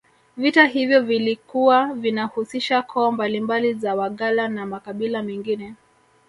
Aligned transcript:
Vita 0.37 0.65
hivyo 0.65 1.01
vilikuwa 1.01 1.85
vinahusisha 1.93 2.81
koo 2.81 3.11
mbalimbali 3.11 3.73
za 3.73 3.95
Wagala 3.95 4.47
na 4.47 4.65
makabila 4.65 5.23
mengine 5.23 5.75